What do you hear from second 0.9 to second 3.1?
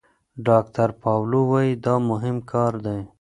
پاولو وايي دا مهم کار دی.